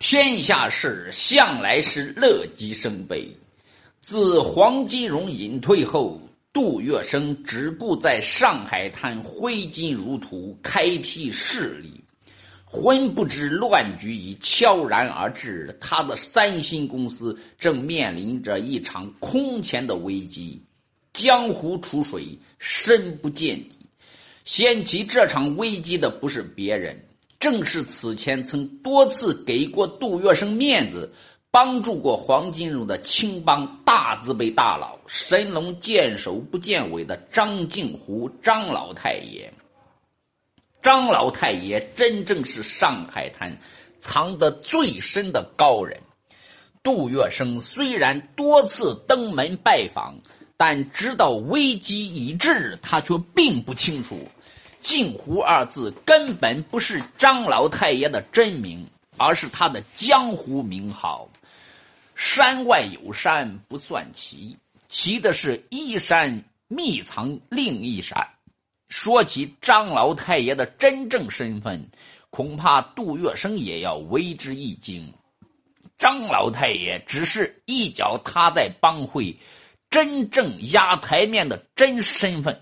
[0.00, 3.30] 天下事向来是乐极生悲。
[4.00, 6.18] 自黄金荣隐退后，
[6.54, 12.02] 杜月笙只顾在上海滩挥金如土，开辟势力，
[12.64, 15.76] 浑不知乱局已悄然而至。
[15.78, 20.64] 他的三星公司正面临着一场空前的危机，
[21.12, 22.26] 江湖出水，
[22.58, 23.72] 深不见底。
[24.46, 26.98] 掀起这场危机的不是别人。
[27.40, 31.10] 正是此前曾多次给过杜月笙面子、
[31.50, 39.50] 帮助过黄金荣的青帮大字辈大佬，神龙见首不见尾的张静湖张老太爷。
[40.82, 43.58] 张老太爷真正是上海滩
[43.98, 45.98] 藏得最深的高人。
[46.82, 50.14] 杜月笙虽然多次登门拜访，
[50.58, 54.28] 但直到危机已至，他却并不清楚。
[54.80, 61.28] 镜湖二字根本不是张老太爷的真名，而是他的江湖名号。
[62.14, 64.56] 山外有山不算奇，
[64.88, 68.28] 奇的是一山密藏另一山。
[68.88, 71.88] 说起张老太爷的真正身份，
[72.30, 75.12] 恐怕杜月笙也要为之一惊。
[75.96, 79.38] 张老太爷只是一脚踏在帮会
[79.90, 82.60] 真正压台面的真身份。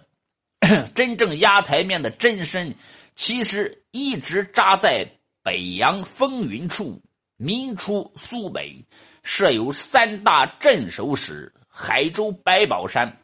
[0.95, 2.75] 真正压台面的真身，
[3.15, 5.09] 其实一直扎在
[5.43, 7.03] 北洋风云处。
[7.41, 8.85] 明初苏北
[9.23, 13.21] 设有三大镇守使：海州白宝山、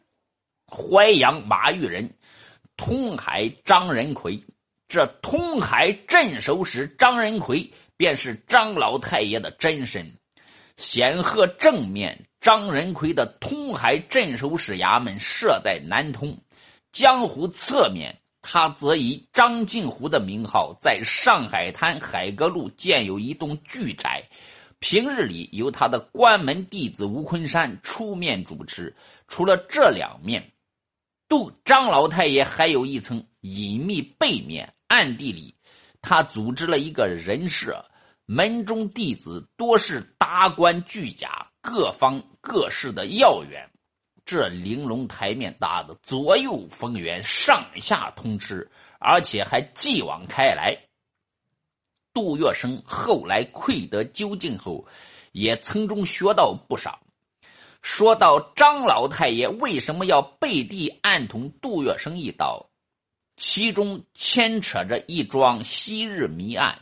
[0.65, 2.13] 淮阳马玉仁、
[2.77, 4.41] 通海张仁奎。
[4.87, 10.13] 这通海镇守使张仁奎，便是张老太爷的真身。
[10.77, 16.37] 显赫正面，张仁奎的通海镇守使衙门设在南通。
[16.95, 24.23] 江湖侧面，他则以张静湖的名号，在上海滩海阁路建有一栋巨宅，
[24.79, 28.95] 平日里由他的关门弟子吴昆山出面主持。
[29.27, 30.53] 除了这两面，
[31.27, 35.53] 杜张老太爷还有一层隐秘背面，暗地里，
[36.01, 37.83] 他组织了一个人设，
[38.25, 43.69] 门中弟子多是达官巨贾，各方各市的要员。
[44.25, 48.69] 这玲珑台面搭的左右逢源，上下通吃，
[48.99, 50.75] 而且还继往开来。
[52.11, 54.85] 杜月笙后来窥得究竟后，
[55.31, 56.99] 也从中学到不少。
[57.81, 62.69] 说到张老太爷为什么要背地暗捅杜月笙一刀，
[63.37, 66.79] 其中牵扯着一桩昔日谜案。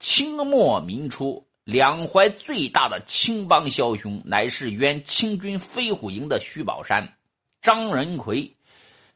[0.00, 1.46] 清末民初。
[1.64, 7.16] 两淮最大的青帮枭雄，乃是原清军飞虎营的徐宝山、
[7.62, 8.54] 张仁奎，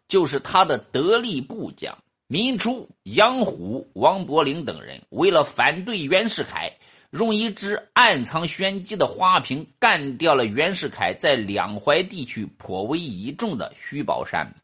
[0.09, 1.99] 就是他的得力部将。
[2.27, 6.73] 民初，杨虎、王伯龄等人为了反对袁世凯，
[7.11, 14.55] 用一支暗藏玄机的花瓶干掉了袁世凯在两淮地区颇为倚重的徐宝山。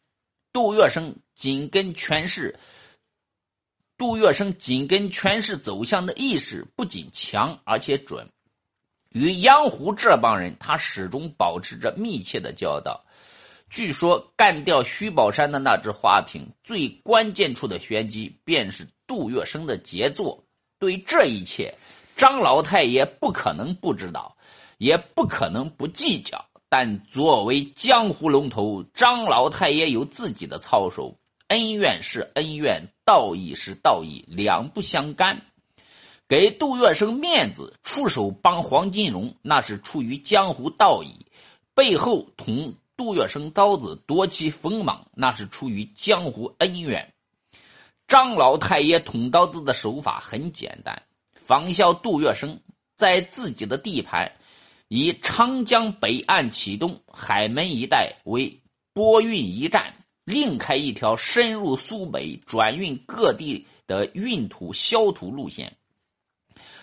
[0.52, 2.58] 杜月笙紧跟权势。
[4.04, 8.28] 杜月笙紧跟权势走向的意识不仅强，而且准。
[9.08, 13.02] 与杨湖这帮人，他始终保持着密切的交道。
[13.70, 20.44] 据说干掉徐宝山的那只花瓶，最关键处的玄机便是杜月笙的杰作。
[20.78, 21.74] 对这一切，
[22.14, 24.36] 张老太爷不可能不知道，
[24.76, 26.44] 也不可能不计较。
[26.68, 31.16] 但作为江湖龙头，张老太爷有自己的操守。
[31.48, 35.42] 恩怨是恩怨，道义是道义，两不相干。
[36.26, 41.26] 给杜月笙面子，出手帮黄金荣，那是出于江湖道义；
[41.74, 47.12] 背后捅杜月笙刀子，夺其锋芒，那是出于江湖恩怨。
[48.08, 51.02] 张老太爷捅刀子的手法很简单，
[51.34, 52.58] 仿效杜月笙，
[52.96, 54.32] 在自己的地盘，
[54.88, 58.60] 以长江北岸启东海门一带为
[58.94, 59.94] 波运一站。
[60.24, 65.76] 另开一条深入苏北转运各地的运土销土路线，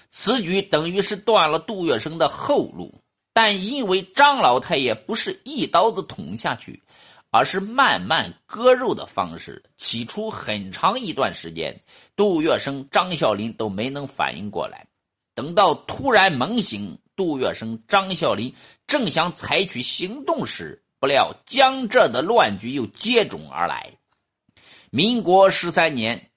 [0.09, 3.01] 此举等于是断了杜月笙的后路。
[3.33, 6.83] 但因为张老太爷不是一刀子捅下去，
[7.29, 11.81] 而是慢慢割肉的方式，起初很长一段时间，
[12.17, 14.85] 杜月笙、张啸林都没能反应过来。
[15.33, 18.53] 等到突然猛醒，杜月笙、张啸林
[18.85, 23.93] 正想采取行动时，不料江浙的乱局又接踵而来。
[24.91, 26.29] 民国十三年，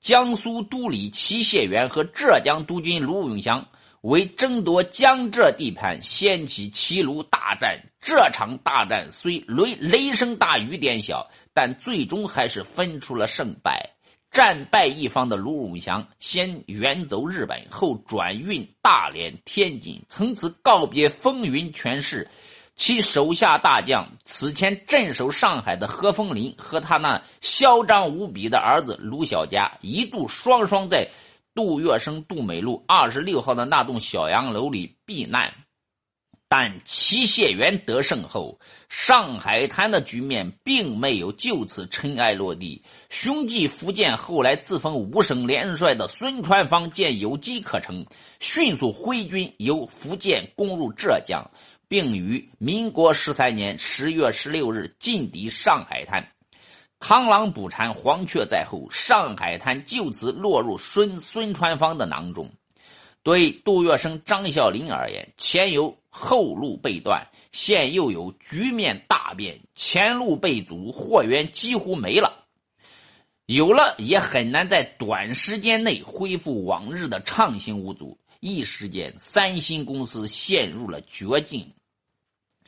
[0.00, 3.68] 江苏都理齐燮元和浙江督军卢永祥
[4.00, 7.80] 为争夺江浙地盘，掀起齐卢大战。
[8.00, 13.90] 这场大战虽雷雷声大雨点小，但最终还是分出了胜败。
[14.32, 22.28] 战败一方的卢永祥先远走日本，后转运大连、天津，从此告别风云权势。
[22.80, 31.06] 其手下大将此前镇守上海的何风林和他那嚣张无比的儿子卢小佳，一度双双在
[31.54, 35.52] 杜月笙杜美路二十六号的那栋小洋楼里避难。
[36.48, 42.82] 但齐谢元得胜后，上海滩的局面并没有就此尘埃落地。
[43.08, 48.04] 雄踞福建，后来自封五省联帅的孙传芳见有机可乘，
[48.40, 51.48] 迅速挥军由福建攻入浙江，
[51.90, 56.24] 并于民国十三年十月十六日进抵上海滩。
[57.00, 62.48] 螳螂捕蝉，黄雀在后，上海滩就此落入孙孙传芳的囊中。
[63.24, 72.44] 对杜月笙、张啸林而言，前有后路被断，现又有局面大变，前路被阻，货源几乎没了。
[73.46, 78.16] 有了也很难在短时间内恢复往日的畅行无阻。
[78.38, 81.74] 一时间，三星公司陷入了绝境。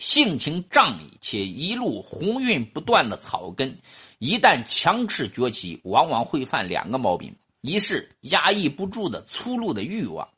[0.02, 3.78] 性情仗义且一路鸿运不断的草根，
[4.19, 10.28] 一旦强势崛起，往往会犯两个毛病：一是压抑不住的粗鲁的欲望。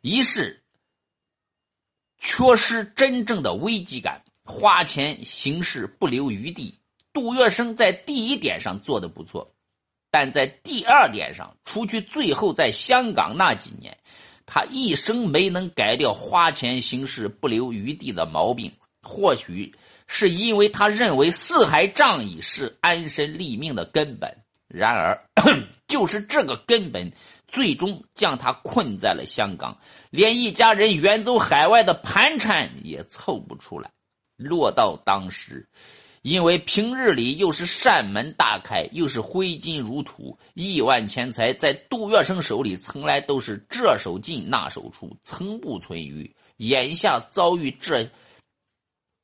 [0.00, 0.62] 一是
[2.16, 6.78] 缺失真正的危机感，花钱行事不留余地。
[7.12, 9.54] 杜月笙在第一点上做的不错，
[10.10, 13.98] 但在第二点上，除去最后在香港那几年，
[14.46, 18.72] 他一生没能改掉花钱行事不留余地的毛病。
[19.02, 19.74] 或许
[20.06, 24.36] 是因为他认为四海仗义是安身立命的根本。
[24.68, 25.28] 然而，
[25.86, 27.12] 就是这个根本。
[27.48, 29.76] 最终将他困在了香港，
[30.08, 33.90] 连一家人远走海外的盘缠也凑不出来。
[34.38, 35.68] 落到当时，
[36.22, 46.34] 因为平日里又是扇门大开，又是挥金如土，亿万钱财在杜月笙手里从来都是这手进那手出，从不存余。
[46.56, 48.08] 眼下遭遇这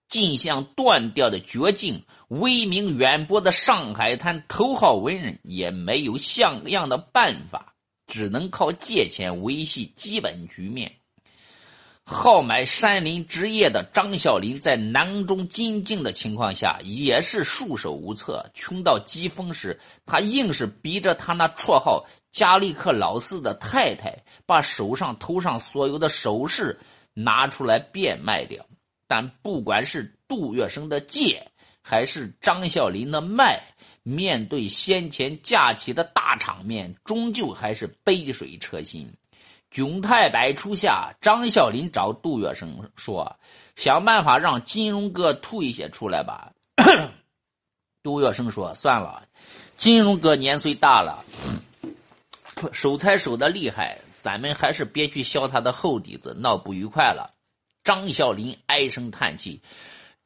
[0.09, 7.75] 进项断掉的绝境，威名远播的上海滩头号文人也没有像样的办法。
[8.11, 10.91] 只能靠借钱维系基本局面。
[12.05, 18.51] 好买山林职业的张啸林，在囊中金镜的情况下，也是束手无策。
[18.55, 26.81] 穷到疾风时，他硬是逼着他那绰号“加利克老四”的太太，把手上、头上所有的首饰
[27.13, 28.65] 拿出来变卖掉。
[29.09, 31.51] 但不管是杜月笙的借，
[31.83, 33.61] 还是张啸林的卖，
[34.03, 39.11] 面对先前架起的大场面，终究还是杯水车薪。
[39.73, 43.37] 窘态百出下，张啸林找杜月笙说
[43.77, 46.53] ：“想办法让金融哥吐一些出来吧。
[48.03, 49.27] ”杜月笙说：“算了，
[49.77, 51.25] 金融哥年岁大了，
[52.73, 57.35] 守财守的厉害，咱们还是别去削他的后底子，闹不愉快了。”
[57.89, 59.63] 张啸林唉声叹气。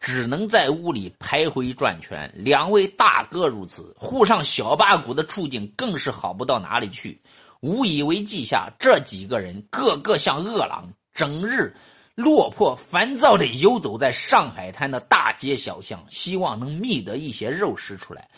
[0.05, 2.29] 只能在屋里徘徊转圈。
[2.35, 7.21] 两位大哥如此，沪上小八股的处境更是好不到哪里去。
[7.61, 11.77] 无以为继下，这几个人个个像饿狼，整日
[12.17, 18.29] 落魄烦躁地游走在上海滩的大街小巷，希望能觅得一些肉食出来。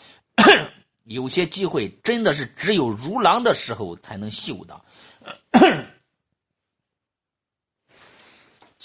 [1.05, 4.85] 有些机会真的是只有如狼的时候才能嗅到。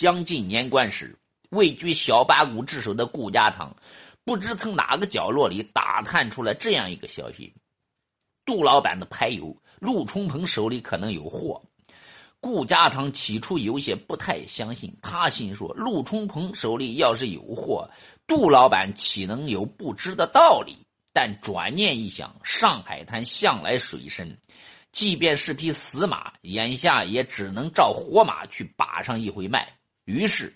[0.00, 1.14] 将近年关时。
[1.50, 3.76] 位居小八股之首的顾家堂，
[4.24, 7.52] 不知从哪个角落里打探出来这样一个消息：
[8.46, 11.62] 杜老板的牌友陆冲鹏手里可能有货。
[12.40, 17.86] 顾家堂起初有些不太相信，他心说：陆冲鹏手里要是有货，
[18.26, 20.78] 杜老板岂能有不知的道理？
[21.12, 24.38] 但转念一想，上海滩向来水深，
[24.92, 29.70] 即便是匹死马，眼下也只能照活马去把上一回脉。
[30.10, 30.52] 于是。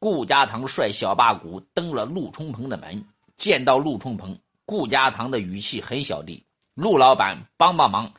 [0.00, 3.04] 顾家堂率小八股登了陆冲鹏的门，
[3.36, 8.12] 见到陆冲鹏，顾家堂的语气很小弟：“陆老板，帮帮忙，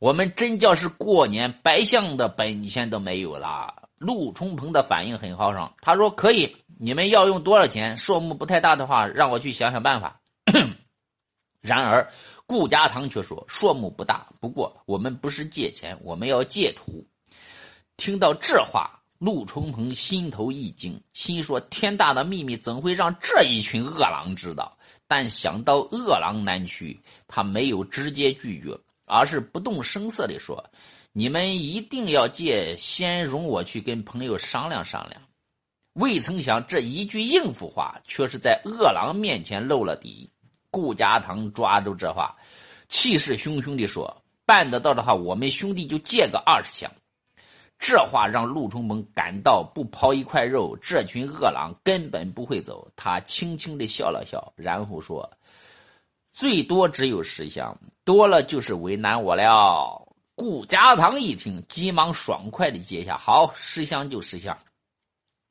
[0.00, 7.96] 我们真叫是过年白相的本钱都没有了。”陆冲鹏的反应很豪爽，他说：“可以，你们要用多少钱？
[7.96, 10.20] 数目不太大的话，让我去想想办法。
[11.62, 12.10] ”然而
[12.44, 17.06] 顾家堂却说：“数目不大，不过我们不是借钱，我们要借土。”
[17.96, 18.96] 听到这话。
[19.20, 24.74] 陆冲鹏心头一惊，心说：“天大的秘密怎会让这一群恶狼知道？”
[25.06, 26.98] 但想到恶狼难驱，
[27.28, 28.74] 他没有直接拒绝，
[29.04, 30.64] 而是不动声色地说
[31.12, 35.20] ：“你们一定要借，先容我去跟朋友商量商量。”
[36.00, 40.30] 未曾想，这一句应付话却是在恶狼面前露了底。
[40.70, 42.34] 顾家堂抓住这话，
[42.88, 46.90] 气势汹汹地说：“办得到的话，我们兄弟就借个二十箱。
[47.80, 52.92] 这话让陆冲鹏感到不抛一块肉，这群恶狼根本不会走。
[52.94, 55.32] 他轻轻的笑了笑，然后说
[56.30, 60.06] ：“最多只有十箱，多了就是为难我了。”
[60.36, 64.58] 顾家堂一听，急忙爽快的接下：“好，十箱就十箱。”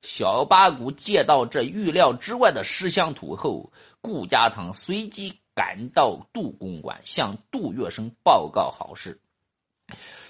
[0.03, 9.19] 小八股借到这预料之外的十箱土后，顾家堂随即赶到杜公馆，向杜月笙报告好事。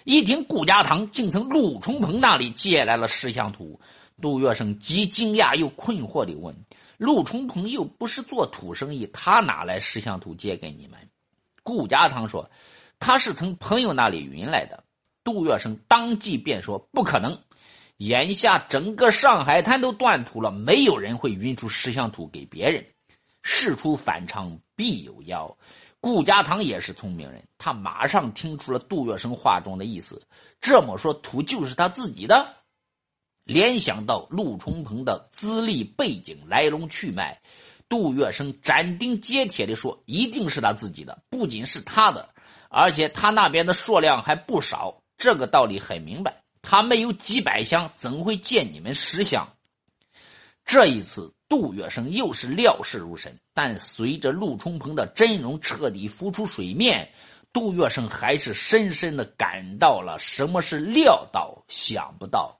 [0.05, 3.79] 一听顾家堂竟从陆冲鹏那里借来了石像图，
[4.21, 6.55] 杜月笙既惊讶又困惑地问
[6.97, 10.97] ：“陆冲鹏又不是做土生意，他哪来石像图借给你们？”
[11.63, 12.49] 顾家堂说
[12.99, 14.83] ：“他是从朋友那里运来的。”
[15.23, 17.37] 杜月笙当即便说：“不可能，
[17.97, 22.83] 眼下整个上海滩都断土了，没有人会运出石像图给别人。
[23.43, 25.55] 事出反常必有妖。”
[26.01, 30.21] 顾家堂也是聪明人，他马上听出了杜月笙话中的意思。
[30.61, 32.55] 这么说，土就是他自己的。
[33.43, 37.41] 联想到陆冲鹏的资历背景、来龙去脉，
[37.89, 42.29] 杜月笙斩钉截铁地说：“一定是他自己的，不仅是他的，
[42.69, 45.01] 而且他那边的数量还不少。
[45.17, 49.51] 这个道理很明白，他没有几百箱，怎会借你们十箱？”
[50.63, 51.33] 这一次。
[51.49, 57.11] 杜月笙又是料事如神，但随着陆冲鹏的真容彻底浮出水面，
[57.51, 62.59] 杜月笙还是深深的感到了什么是料到想不到。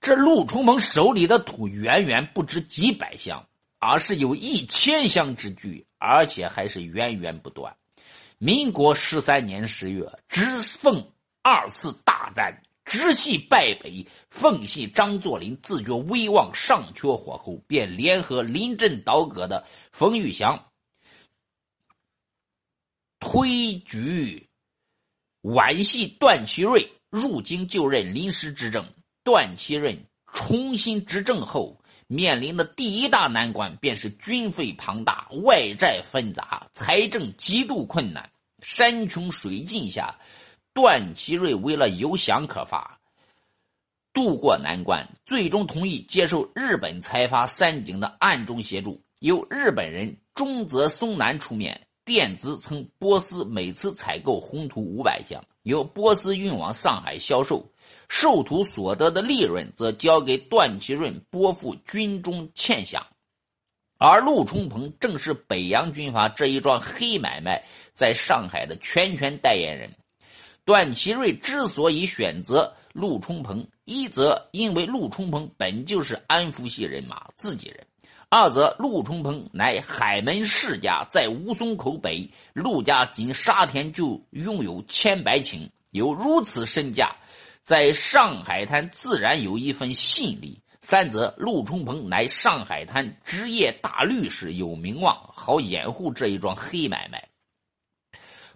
[0.00, 3.46] 这陆冲鹏手里的土远远不止几百箱，
[3.78, 7.76] 而是有一千箱之巨，而且还是源源不断。
[8.38, 12.63] 民国十三年十月，直奉二次大战。
[12.84, 20.70] 直系败北，奉系张作霖自觉威望尚缺火候，便联合临阵倒戈的冯玉祥，
[23.18, 24.48] 推举
[25.40, 28.86] 皖系段祺瑞入京就任临时执政。
[29.24, 29.98] 段祺瑞
[30.30, 38.30] 重新执政后，面临的第一大难关便是军费庞大、外债纷杂、财政极度困难。
[38.60, 40.18] 山穷水尽下。
[40.74, 43.00] 段祺瑞为了有饷可发，
[44.12, 57.72] 渡过难关，最终同意接受日本财阀三井的暗中协助，由日本人中泽松南出面垫资，从波斯每次采购红土五百箱，由波斯运往上海销售，
[58.08, 63.00] 售土所得的利润则交给段祺瑞拨付军中欠饷。
[63.96, 69.94] 而陆冲鹏正是北洋军阀这一桩黑买卖在上海的全权代言人。
[70.64, 77.84] 段祺瑞之所以选择陆冲鹏，一则因为陆冲鹏本就是安福系人马自己人；
[78.30, 87.14] 二则陆冲鹏乃海门世家，在吴淞口北，陆家仅沙田就拥有千百顷，有如此身价，
[87.62, 97.22] 在上海滩自然有一份信力；三则陆冲鹏乃上海滩职业大律师，有名望，好掩护这一桩黑买卖。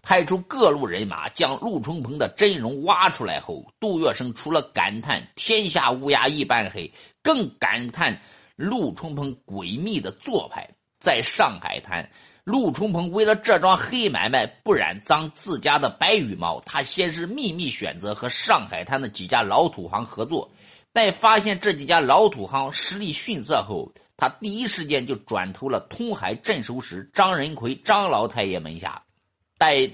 [0.09, 6.91] 派出各路人马将陆冲鹏的真容挖出来后，杜月笙除了感叹天下乌鸦一般黑，
[7.23, 8.23] 更感叹
[8.57, 10.71] 陆冲鹏诡秘的做派。
[10.99, 12.09] 在上海滩，
[12.45, 20.51] 陆冲鹏为了这桩黑买卖不染脏自家的白羽毛，他先是秘密选择和上海滩的几家老土行合作，
[20.95, 29.03] 待发现这几家老土行实力逊色后，他第一时间就转投了通海镇守使张仁奎张老太爷门下。
[29.59, 29.91] 在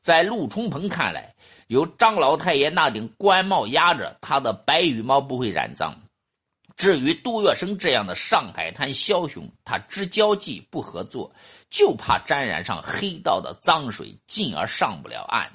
[0.00, 1.34] 在陆冲鹏看来，
[1.66, 6.00] 由张老太爷那顶官帽压着，他的白羽毛不会染脏。
[6.76, 11.30] 至于杜月笙这样的上海滩枭雄，他只交际不合作，
[11.68, 15.52] 就怕沾染上黑道的脏水，进而上不了岸。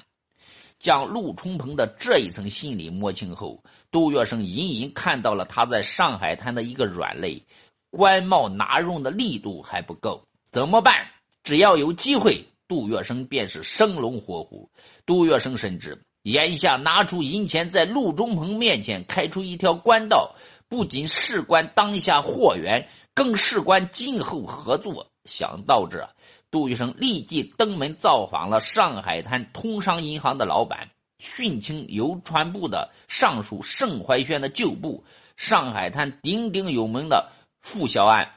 [0.78, 7.44] 将陆冲鹏的这一层心理摸清后，杜月笙隐隐看到了他在上海滩的一个软肋：
[7.90, 10.22] 官帽拿用的力度还不够。
[10.44, 11.08] 怎么办？
[11.42, 12.46] 只要有机会。
[12.68, 14.70] 杜月笙便是生龙活虎。
[15.06, 20.34] 杜月笙深知，眼下拿出银钱在陆中鹏面前开出一条官道，
[20.68, 25.10] 不仅事关当下货源，更事关今后合作。
[25.24, 26.08] 想到这，
[26.50, 35.02] 杜月笙立即登门造访了上海滩通商银行的老板，训请邮传部的尚书盛怀轩的旧部，
[35.36, 38.30] 上海滩鼎鼎有名的傅小安，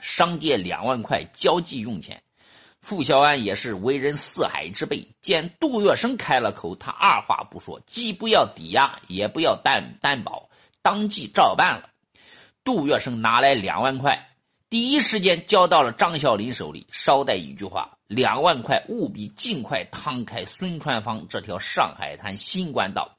[0.00, 2.22] 商借两万块交际用钱。
[2.86, 10.48] 傅小安也是为人四海之辈，见杜月笙开了口，他二话不说，既不要抵押，也不要担担保，
[10.82, 11.90] 当即照办了。
[12.62, 14.28] 杜月笙拿来两万块，
[14.70, 16.86] 第一时间交到了张小林手里。
[16.92, 23.18] 捎带一句话：两万块，务必尽快趟开孙传芳这条上海滩新官道。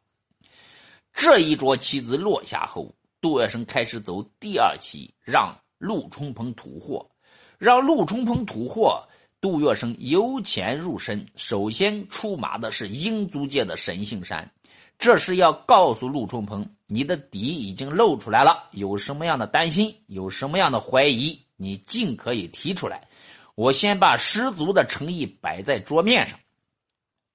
[1.11, 7.09] 这一桌棋子落下后，杜月笙开始走第二棋，让陆冲鹏吐货。
[7.57, 9.09] 让陆冲鹏吐货，
[9.39, 11.25] 杜月笙由浅入深。
[11.35, 14.51] 首先出马的是英租界的沈杏山，
[14.97, 23.07] 这是要告诉陆冲鹏，你的底已经露出来了，有什么样的担心，有什么样的怀疑，你尽可以提出来。
[23.53, 26.39] 我先把十足的诚意摆在桌面上。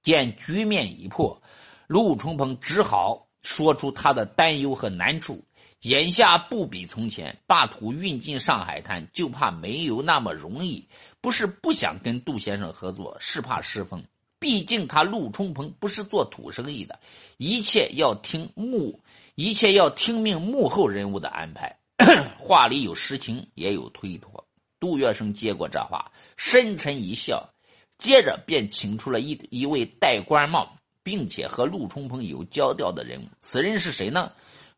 [0.01, 1.41] 见局面已破，
[1.87, 5.41] 陆冲鹏只好说出他的担忧和难处。
[5.83, 10.87] 眼下不比从前，把土运进上海滩，就怕没有那么容易。
[11.19, 14.01] 不是不想跟杜先生合作，是怕失风。
[14.39, 16.97] 毕竟他陆冲鹏不是做土生意的，
[17.35, 19.01] 一切要听幕，
[19.35, 21.77] 一切要听命幕后人物的安排。
[22.39, 24.45] 话里有实情，也有推脱。
[24.79, 27.49] 杜月笙接过这话，深沉一笑，
[27.97, 30.73] 接着便请出了一一位戴官帽，
[31.03, 33.27] 并且和陆冲鹏有交调的人物。
[33.41, 34.31] 此人是谁呢？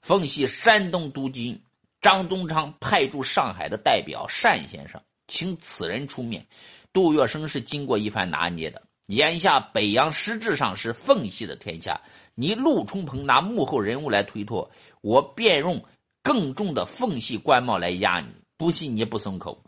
[0.06, 1.60] 奉系山东督军
[2.00, 6.46] 张宗昌派驻上海的代表单先生，请此人出面。
[6.94, 8.84] 杜月笙是经过一番拿捏的。
[9.08, 12.00] 眼下北洋实质上是奉系的天下，
[12.36, 14.70] 你陆冲鹏拿幕后人物来推脱，
[15.02, 15.84] 我便用
[16.22, 18.28] 更重的奉系官帽来压你。
[18.58, 19.64] 不信你不松口。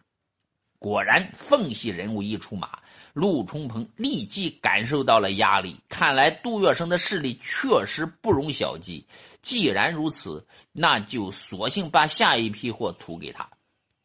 [0.77, 2.77] 果然，奉系人物一出马，
[3.13, 5.77] 陆冲鹏立即感受到了压力。
[5.89, 9.03] 看来杜月笙的势力确实不容小觑。
[9.41, 13.49] 既然如此，那就索性把下一批货吐给他。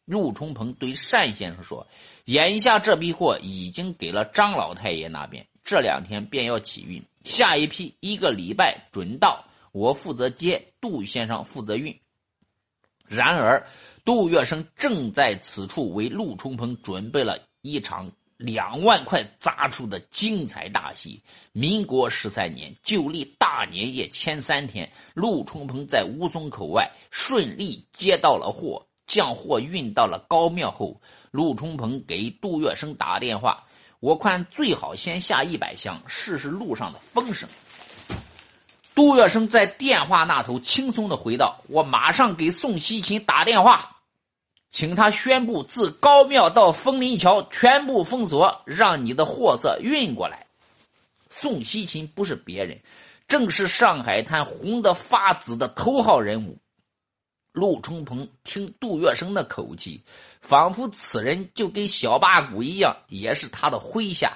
[0.05, 1.87] 陆冲鹏对单先生说
[2.25, 11.99] ：“眼下这批货已经给了张老太爷那边，这两天便要起运，下一批一个礼拜准到，我负责接，杜先生负责运。”
[13.07, 13.67] 然而。
[14.05, 18.11] 杜月笙正在此处为陆冲鹏准备了一场
[18.43, 21.21] 两万块砸出的精彩大戏。
[21.53, 30.99] 民国十三年旧历大年夜前三天，陆冲鹏在吴淞口外顺利接到了货，将货运到了高庙后，
[31.31, 33.63] 陆冲鹏给杜月笙打电话
[34.01, 37.47] ：“我看最好先下一百箱，试试路上的风声。”
[38.93, 43.89] 杜月笙在电话那头轻松的回道：“我马上给宋希勤打电话。”
[44.73, 50.47] 请他宣布，自高庙到枫林桥全部封锁，让你的货色运过来。
[51.29, 52.81] 宋希勤不是别人，
[53.27, 56.57] 正是上海滩红得发紫的头号人物。
[57.51, 60.03] 陆冲鹏听杜月笙的口气，
[60.41, 64.33] 仿佛此人就跟小八股一样，也是他的麾下。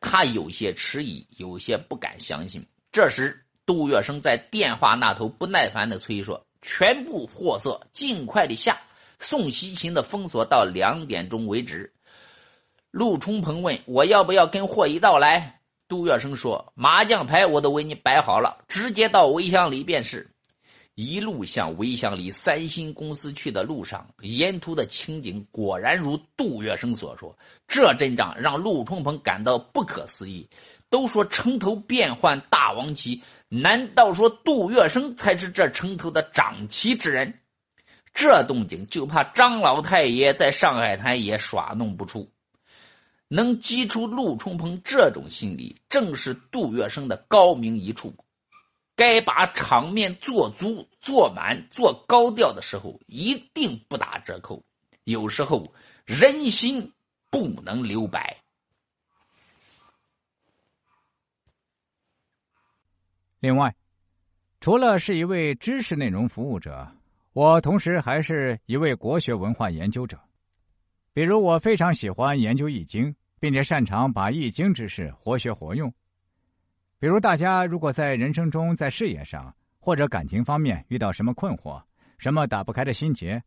[0.00, 2.66] 他有些迟疑，有些不敢相信。
[2.90, 8.78] 这时，杜月笙在电话那头不耐烦的催说：“全部货色尽快的下。”
[9.18, 11.92] 宋希勤的封锁到两点钟为止。
[12.90, 20.30] 陆冲鹏问：“我要不要跟货一道来？”杜月笙说：“麻将牌我都为你摆好了，直接到围乡里便是。”
[20.94, 27.36] 一路向围乡里三星公司去的路上，沿途的情景果然如杜月笙所说。
[27.66, 30.48] 这阵仗让陆冲鹏感到不可思议。
[30.88, 37.40] 都说城头变换大王旗，难道说杜月笙才是这城头的掌旗之人？
[38.14, 42.30] 这动静就怕张老太爷在上海滩也耍弄不出，
[43.26, 48.14] 能激出陆冲鹏这种心理，正是杜月笙的高明一处。
[48.94, 54.62] 该把场面做足、做满、做高调的时候，一定不打折扣。
[55.02, 55.74] 有时候
[56.04, 56.92] 人心
[57.30, 58.38] 不能留白。
[63.40, 63.74] 另外，
[64.60, 66.88] 除了是一位知识内容服务者。
[67.34, 70.16] 我同时还是一位国学文化研究者，
[71.12, 73.06] 比如我非常喜欢研究《易经》，
[73.40, 75.92] 并且擅长把《易经》知识活学活用。
[77.00, 81.82] 比如大家如果在人生中、在事业上或者感情方面遇到什么困惑、
[82.18, 83.42] 什么打不开的心结，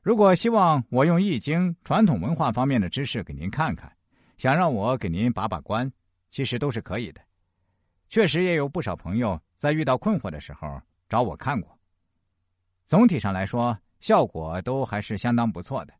[0.00, 3.94] 如果希望我用《易经》传统文化方面的知识给您看看，
[4.38, 5.92] 想让我给您把把关，
[6.30, 7.20] 其实都是可以的。
[8.08, 11.78] 确实也有不少朋友在遇到困惑的时候找我看过。
[12.90, 15.94] 总体上来说，效果都还是相当不错的。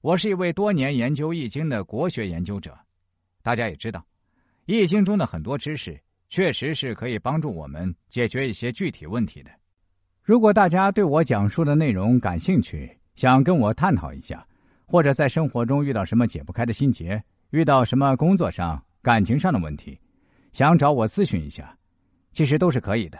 [0.00, 2.78] 我是一位多年研究《易经》的国学研究者，
[3.42, 3.98] 大家也知道，
[4.66, 9.50] 《易经》中的很多知识确实是可以帮助我们解决一些具体问题的。
[10.22, 14.46] 如果大家对我讲述的内容感兴趣，想跟我探讨一下，
[14.86, 19.98] 或者在生活中遇到什么解不开的心结，遇到什么工作上、感情上的问题，
[20.52, 21.76] 想找我咨询一下，
[22.30, 23.18] 其实都是可以的。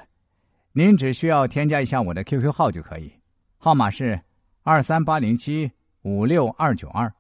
[0.73, 3.13] 您只需要添加一下我的 QQ 号就可以，
[3.57, 4.21] 号码是
[4.63, 5.71] 二三八零七
[6.03, 7.13] 五六二九二，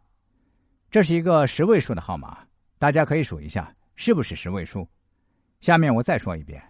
[0.90, 2.38] 这是一个十位数的号码，
[2.78, 4.87] 大家可以数一下是不是十位数。
[5.61, 6.62] 下面我再说一遍：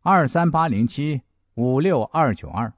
[0.00, 1.20] 二三八零七
[1.54, 2.72] 五六二九二。